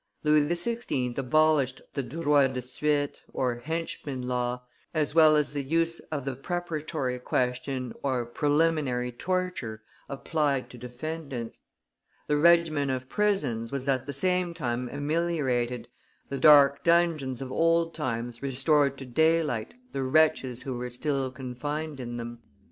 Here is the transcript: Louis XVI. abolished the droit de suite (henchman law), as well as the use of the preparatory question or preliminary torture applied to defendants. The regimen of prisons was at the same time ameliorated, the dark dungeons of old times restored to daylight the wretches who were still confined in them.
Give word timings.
Louis 0.23 0.47
XVI. 0.47 1.15
abolished 1.15 1.79
the 1.93 2.01
droit 2.01 2.53
de 2.53 2.61
suite 2.63 3.21
(henchman 3.35 4.23
law), 4.23 4.63
as 4.95 5.13
well 5.13 5.35
as 5.35 5.53
the 5.53 5.61
use 5.61 5.99
of 6.11 6.25
the 6.25 6.35
preparatory 6.35 7.19
question 7.19 7.93
or 8.01 8.25
preliminary 8.25 9.11
torture 9.11 9.83
applied 10.09 10.71
to 10.71 10.79
defendants. 10.79 11.61
The 12.25 12.37
regimen 12.37 12.89
of 12.89 13.09
prisons 13.09 13.71
was 13.71 13.87
at 13.87 14.07
the 14.07 14.11
same 14.13 14.55
time 14.55 14.89
ameliorated, 14.89 15.87
the 16.29 16.39
dark 16.39 16.83
dungeons 16.83 17.39
of 17.39 17.51
old 17.51 17.93
times 17.93 18.41
restored 18.41 18.97
to 18.97 19.05
daylight 19.05 19.75
the 19.91 20.01
wretches 20.01 20.63
who 20.63 20.79
were 20.79 20.89
still 20.89 21.29
confined 21.29 21.99
in 21.99 22.17
them. 22.17 22.39